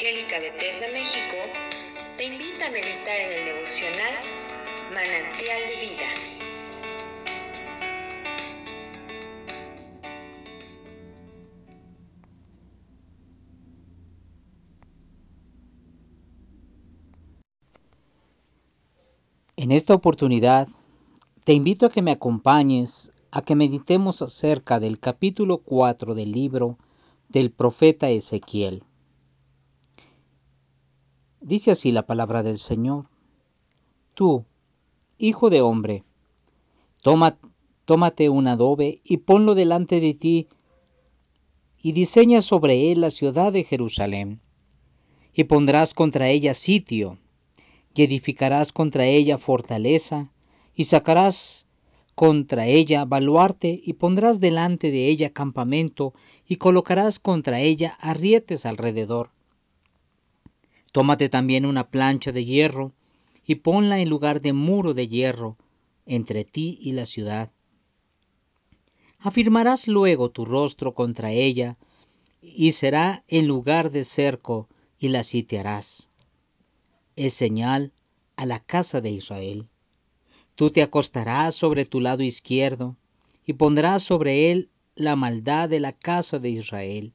[0.00, 1.36] Evangélica Bethesda México
[2.16, 4.14] te invita a meditar en el devocional
[4.94, 6.08] Manantial de Vida.
[19.56, 20.68] En esta oportunidad
[21.42, 26.78] te invito a que me acompañes a que meditemos acerca del capítulo 4 del libro
[27.28, 28.84] del profeta Ezequiel.
[31.48, 33.06] Dice así la palabra del Señor.
[34.12, 34.44] Tú,
[35.16, 36.04] hijo de hombre,
[37.00, 37.38] toma,
[37.86, 40.48] tómate un adobe y ponlo delante de ti
[41.80, 44.42] y diseña sobre él la ciudad de Jerusalén.
[45.32, 47.16] Y pondrás contra ella sitio,
[47.94, 50.30] y edificarás contra ella fortaleza,
[50.74, 51.66] y sacarás
[52.14, 56.12] contra ella baluarte, y pondrás delante de ella campamento,
[56.46, 59.30] y colocarás contra ella arrietes alrededor.
[60.92, 62.92] Tómate también una plancha de hierro,
[63.44, 65.56] y ponla en lugar de muro de hierro
[66.06, 67.52] entre ti y la ciudad.
[69.18, 71.76] Afirmarás luego tu rostro contra ella,
[72.40, 76.10] y será en lugar de cerco, y la sitiarás.
[77.16, 77.92] Es señal
[78.36, 79.68] a la casa de Israel.
[80.54, 82.96] Tú te acostarás sobre tu lado izquierdo,
[83.44, 87.12] y pondrás sobre él la maldad de la casa de Israel.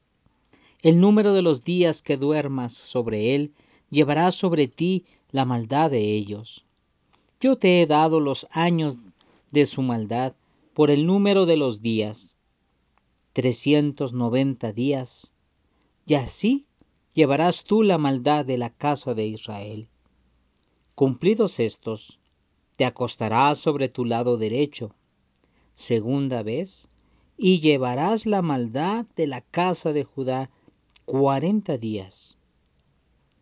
[0.81, 3.53] El número de los días que duermas sobre él
[3.93, 6.65] llevará sobre ti la maldad de ellos.
[7.39, 9.13] Yo te he dado los años
[9.51, 10.33] de su maldad
[10.73, 12.33] por el número de los días,
[13.31, 15.33] trescientos noventa días,
[16.05, 16.65] y así
[17.13, 19.87] llevarás tú la maldad de la casa de Israel.
[20.95, 22.19] Cumplidos estos,
[22.75, 24.95] te acostarás sobre tu lado derecho,
[25.73, 26.89] segunda vez,
[27.37, 30.49] y llevarás la maldad de la casa de Judá
[31.05, 32.37] cuarenta días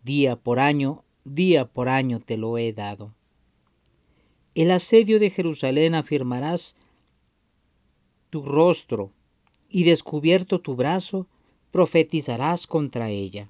[0.03, 3.13] día por año, día por año te lo he dado.
[4.56, 6.75] El asedio de Jerusalén afirmarás
[8.29, 9.11] tu rostro
[9.69, 11.28] y descubierto tu brazo,
[11.72, 13.50] profetizarás contra ella.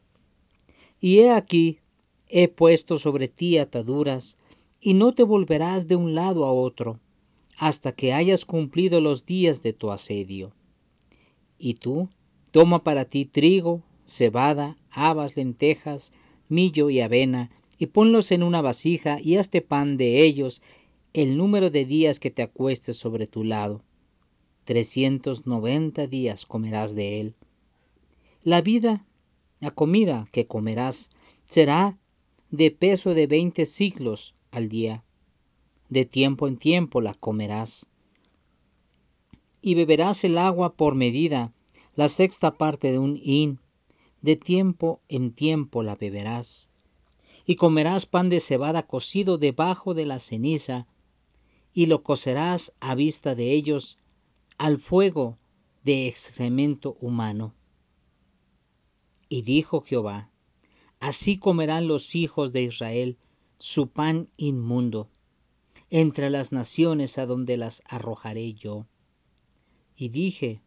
[1.00, 1.80] Y he aquí,
[2.28, 4.38] he puesto sobre ti ataduras,
[4.80, 7.00] y no te volverás de un lado a otro,
[7.58, 10.52] hasta que hayas cumplido los días de tu asedio.
[11.58, 12.10] Y tú,
[12.52, 16.14] toma para ti trigo, cebada, habas, lentejas,
[16.52, 20.62] millo y avena, y ponlos en una vasija y hazte pan de ellos
[21.14, 23.82] el número de días que te acuestes sobre tu lado.
[24.66, 27.36] Trescientos noventa días comerás de él.
[28.44, 29.06] La vida,
[29.60, 31.10] la comida que comerás,
[31.46, 31.98] será
[32.52, 35.04] de peso de veinte siglos al día.
[35.90, 37.88] De tiempo en tiempo la comerás.
[39.62, 41.54] Y beberás el agua por medida,
[41.96, 43.60] la sexta parte de un hin,
[44.22, 46.70] de tiempo en tiempo la beberás.
[47.46, 50.88] Y comerás pan de cebada cocido debajo de la ceniza,
[51.74, 53.98] y lo cocerás a vista de ellos
[54.58, 55.38] al fuego
[55.84, 57.56] de excremento humano.
[59.30, 60.30] Y dijo Jehová,
[61.00, 63.18] Así comerán los hijos de Israel
[63.58, 65.10] su pan inmundo,
[65.90, 68.86] entre las naciones a donde las arrojaré yo.
[69.96, 70.62] Y dije,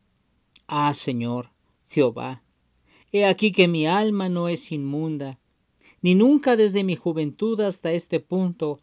[0.66, 1.50] Ah Señor,
[1.86, 2.42] Jehová,
[3.14, 5.38] He aquí que mi alma no es inmunda,
[6.02, 8.80] ni nunca desde mi juventud hasta este punto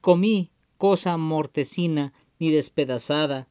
[0.00, 3.48] comí cosa mortecina ni despedazada,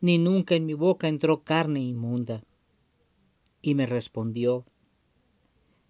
[0.00, 2.44] ni nunca en mi boca entró carne inmunda.
[3.62, 4.64] Y me respondió,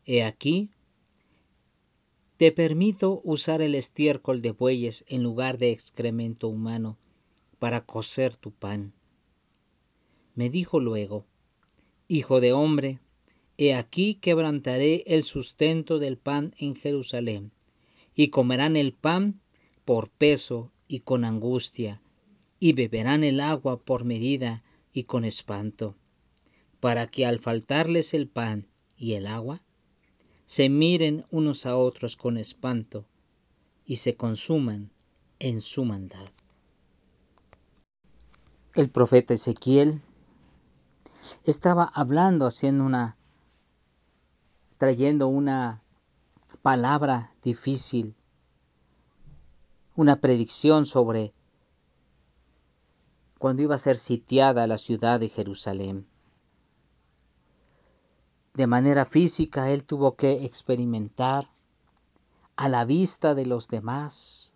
[0.07, 0.71] He aquí,
[2.39, 6.97] te permito usar el estiércol de bueyes en lugar de excremento humano
[7.59, 8.95] para cocer tu pan.
[10.35, 11.27] Me dijo luego,
[12.09, 13.01] Hijo de hombre,
[13.57, 17.53] He aquí quebrantaré el sustento del pan en Jerusalén,
[18.15, 19.41] y comerán el pan
[19.85, 22.01] por peso y con angustia,
[22.59, 25.95] y beberán el agua por medida y con espanto,
[26.81, 29.61] para que al faltarles el pan y el agua,
[30.47, 33.07] se miren unos a otros con espanto
[33.87, 34.91] y se consuman
[35.39, 36.29] en su maldad.
[38.75, 40.03] El profeta Ezequiel
[41.45, 43.17] estaba hablando, haciendo una
[44.85, 45.81] trayendo una
[46.61, 48.15] palabra difícil,
[49.97, 51.33] una predicción sobre
[53.39, 56.07] cuando iba a ser sitiada la ciudad de Jerusalén.
[58.53, 61.49] De manera física él tuvo que experimentar
[62.55, 64.53] a la vista de los demás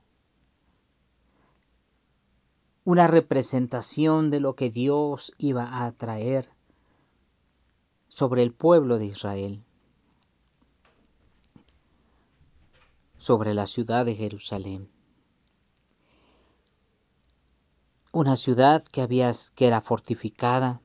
[2.85, 6.51] una representación de lo que Dios iba a traer
[8.09, 9.65] sobre el pueblo de Israel.
[13.19, 14.91] Sobre la ciudad de Jerusalén.
[18.13, 20.81] Una ciudad que, había, que era fortificada,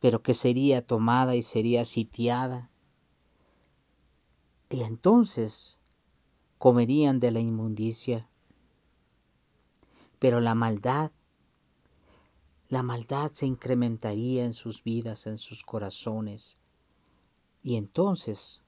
[0.00, 2.70] pero que sería tomada y sería sitiada.
[4.70, 5.78] Y entonces
[6.58, 8.28] comerían de la inmundicia.
[10.18, 11.10] Pero la maldad,
[12.68, 16.56] la maldad se incrementaría en sus vidas, en sus corazones.
[17.62, 18.61] Y entonces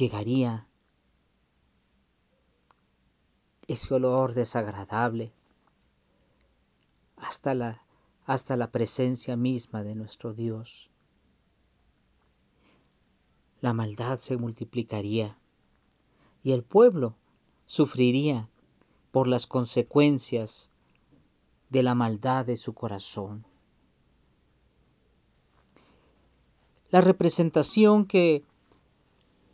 [0.00, 0.66] llegaría
[3.68, 5.30] ese olor desagradable
[7.18, 7.82] hasta la,
[8.24, 10.88] hasta la presencia misma de nuestro Dios.
[13.60, 15.36] La maldad se multiplicaría
[16.42, 17.14] y el pueblo
[17.66, 18.48] sufriría
[19.10, 20.70] por las consecuencias
[21.68, 23.44] de la maldad de su corazón.
[26.90, 28.44] La representación que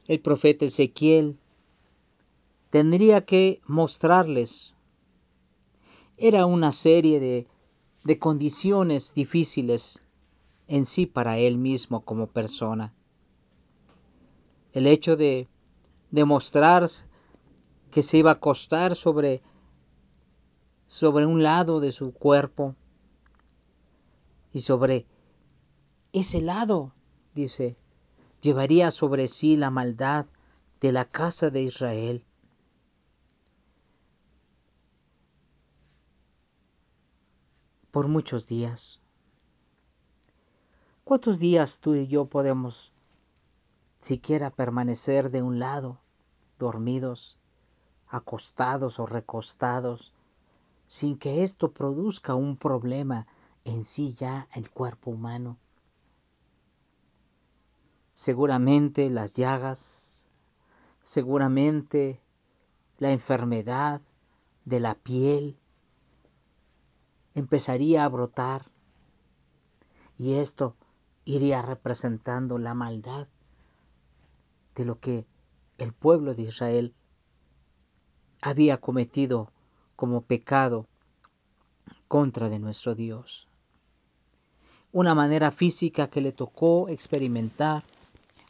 [0.08, 1.38] el profeta Ezequiel
[2.70, 4.74] tendría que mostrarles
[6.16, 7.46] era una serie de,
[8.04, 10.02] de condiciones difíciles
[10.66, 12.94] en sí para él mismo como persona.
[14.72, 15.48] El hecho de
[16.10, 16.88] demostrar
[17.90, 19.42] que se iba a acostar sobre,
[20.86, 22.74] sobre un lado de su cuerpo
[24.52, 25.06] y sobre
[26.12, 26.94] ese lado,
[27.34, 27.76] dice,
[28.46, 30.26] llevaría sobre sí la maldad
[30.80, 32.24] de la casa de Israel.
[37.90, 39.00] por muchos días.
[41.02, 42.92] ¿Cuántos días tú y yo podemos
[44.00, 45.98] siquiera permanecer de un lado,
[46.58, 47.38] dormidos,
[48.06, 50.12] acostados o recostados,
[50.88, 53.26] sin que esto produzca un problema
[53.64, 55.56] en sí ya el cuerpo humano?
[58.16, 60.26] Seguramente las llagas,
[61.02, 62.18] seguramente
[62.96, 64.00] la enfermedad
[64.64, 65.58] de la piel
[67.34, 68.70] empezaría a brotar
[70.16, 70.76] y esto
[71.26, 73.28] iría representando la maldad
[74.74, 75.26] de lo que
[75.76, 76.94] el pueblo de Israel
[78.40, 79.52] había cometido
[79.94, 80.86] como pecado
[82.08, 83.46] contra de nuestro Dios.
[84.90, 87.84] Una manera física que le tocó experimentar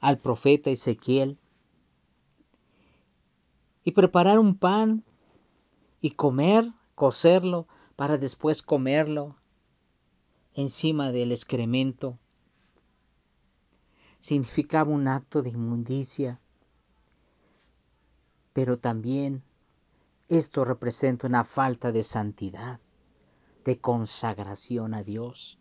[0.00, 1.38] al profeta Ezequiel
[3.84, 5.04] y preparar un pan
[6.00, 9.36] y comer, cocerlo, para después comerlo
[10.54, 12.18] encima del excremento.
[14.18, 16.40] Significaba un acto de inmundicia,
[18.52, 19.42] pero también
[20.28, 22.80] esto representa una falta de santidad,
[23.64, 25.58] de consagración a Dios.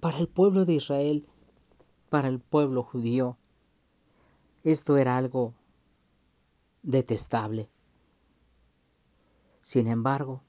[0.00, 1.26] Para el pueblo de Israel,
[2.10, 3.38] para el pueblo judío,
[4.62, 5.54] esto era algo
[6.82, 7.70] detestable.
[9.62, 10.42] Sin embargo,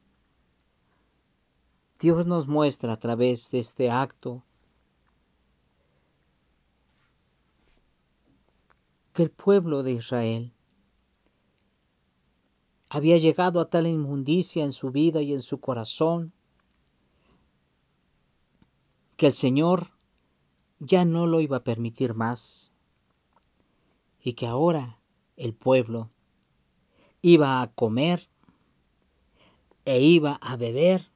[1.99, 4.43] Dios nos muestra a través de este acto
[9.13, 10.53] que el pueblo de Israel
[12.89, 16.33] había llegado a tal inmundicia en su vida y en su corazón
[19.17, 19.91] que el Señor
[20.79, 22.71] ya no lo iba a permitir más
[24.21, 24.99] y que ahora
[25.35, 26.11] el pueblo
[27.21, 28.29] iba a comer
[29.85, 31.11] e iba a beber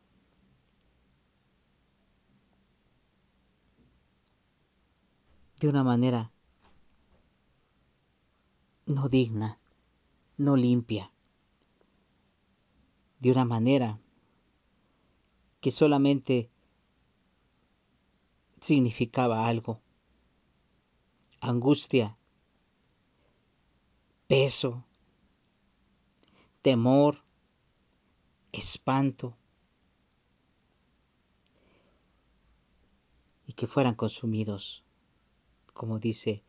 [5.60, 6.32] de una manera
[8.88, 9.60] no digna,
[10.38, 11.12] no limpia,
[13.20, 14.00] de una manera
[15.60, 16.51] que solamente
[18.62, 19.82] significaba algo,
[21.42, 22.16] angustia,
[24.28, 24.86] peso,
[26.62, 27.24] temor,
[28.52, 29.36] espanto,
[33.48, 34.84] y que fueran consumidos,
[35.74, 36.44] como dice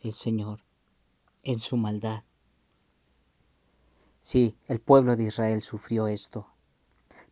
[0.00, 0.64] el Señor,
[1.44, 2.24] en su maldad.
[4.20, 6.48] Sí, el pueblo de Israel sufrió esto,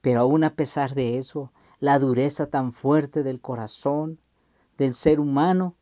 [0.01, 4.19] pero aún a pesar de eso, la dureza tan fuerte del corazón
[4.77, 5.75] del ser humano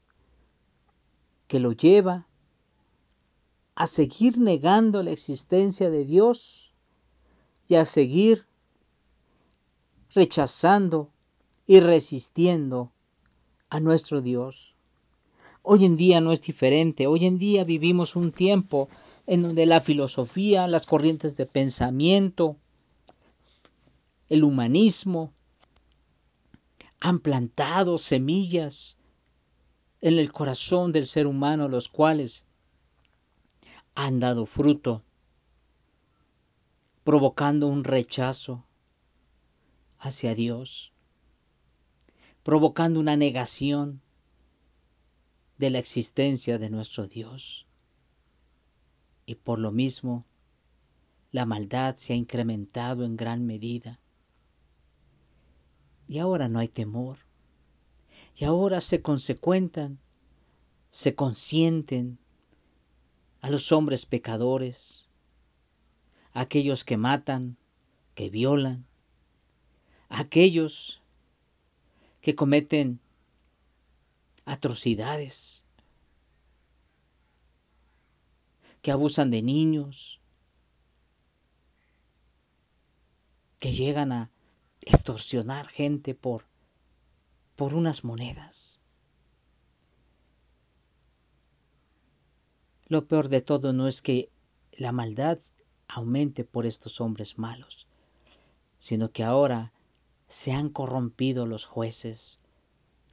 [1.48, 2.26] que lo lleva
[3.74, 6.72] a seguir negando la existencia de Dios
[7.66, 8.46] y a seguir
[10.14, 11.10] rechazando
[11.66, 12.92] y resistiendo
[13.68, 14.74] a nuestro Dios.
[15.62, 17.06] Hoy en día no es diferente.
[17.06, 18.88] Hoy en día vivimos un tiempo
[19.26, 22.56] en donde la filosofía, las corrientes de pensamiento,
[24.28, 25.32] el humanismo
[27.00, 28.96] han plantado semillas
[30.00, 32.44] en el corazón del ser humano, los cuales
[33.94, 35.02] han dado fruto,
[37.04, 38.64] provocando un rechazo
[39.98, 40.92] hacia Dios,
[42.42, 44.00] provocando una negación
[45.58, 47.66] de la existencia de nuestro Dios.
[49.26, 50.24] Y por lo mismo,
[51.32, 54.00] la maldad se ha incrementado en gran medida.
[56.08, 57.18] Y ahora no hay temor.
[58.34, 59.98] Y ahora se consecuentan,
[60.90, 62.18] se consienten
[63.42, 65.04] a los hombres pecadores,
[66.32, 67.56] a aquellos que matan,
[68.14, 68.86] que violan,
[70.08, 71.02] a aquellos
[72.20, 73.00] que cometen
[74.44, 75.62] atrocidades,
[78.80, 80.20] que abusan de niños,
[83.58, 84.30] que llegan a
[84.88, 86.46] extorsionar gente por,
[87.56, 88.78] por unas monedas.
[92.86, 94.30] Lo peor de todo no es que
[94.72, 95.38] la maldad
[95.88, 97.86] aumente por estos hombres malos,
[98.78, 99.72] sino que ahora
[100.26, 102.38] se han corrompido los jueces,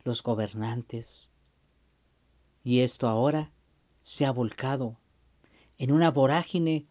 [0.03, 1.29] los gobernantes,
[2.63, 3.51] y esto ahora
[4.01, 4.98] se ha volcado
[5.77, 6.88] en una vorágine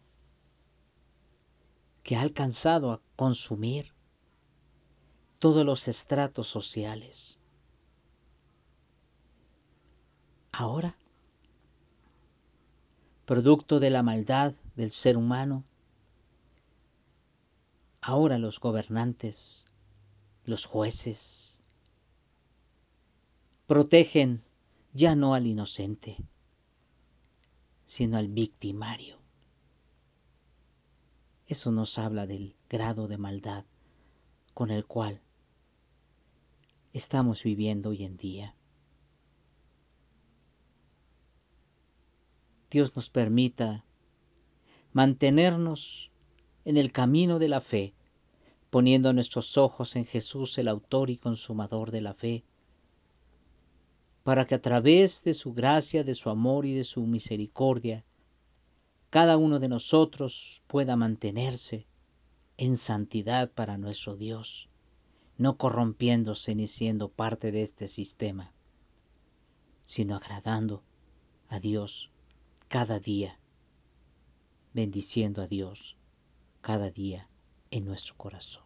[2.03, 3.94] que ha alcanzado a consumir
[5.45, 7.37] todos los estratos sociales.
[10.51, 10.97] Ahora,
[13.27, 15.63] producto de la maldad del ser humano,
[18.01, 19.65] ahora los gobernantes,
[20.45, 21.59] los jueces,
[23.67, 24.43] protegen
[24.93, 26.17] ya no al inocente,
[27.85, 29.19] sino al victimario.
[31.45, 33.63] Eso nos habla del grado de maldad
[34.55, 35.21] con el cual
[36.97, 38.55] estamos viviendo hoy en día.
[42.71, 43.83] Dios nos permita
[44.93, 46.09] mantenernos
[46.63, 47.93] en el camino de la fe,
[48.69, 52.45] poniendo nuestros ojos en Jesús, el autor y consumador de la fe,
[54.23, 58.05] para que a través de su gracia, de su amor y de su misericordia,
[59.09, 61.87] cada uno de nosotros pueda mantenerse
[62.55, 64.69] en santidad para nuestro Dios,
[65.37, 68.53] no corrompiéndose ni siendo parte de este sistema,
[69.85, 70.83] sino agradando
[71.49, 72.11] a Dios
[72.67, 73.39] cada día,
[74.73, 75.97] bendiciendo a Dios
[76.61, 77.29] cada día
[77.71, 78.63] en nuestro corazón.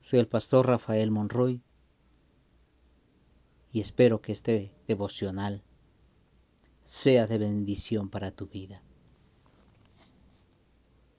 [0.00, 1.60] Soy el pastor Rafael Monroy
[3.72, 5.64] y espero que este devocional
[6.84, 8.80] sea de bendición para tu vida.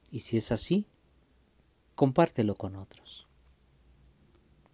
[0.10, 0.88] Y si es así,
[1.96, 3.27] compártelo con otros.